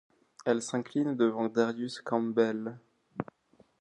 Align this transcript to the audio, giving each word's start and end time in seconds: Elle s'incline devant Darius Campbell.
Elle 0.47 0.63
s'incline 0.63 1.15
devant 1.15 1.47
Darius 1.47 2.01
Campbell. 2.01 2.79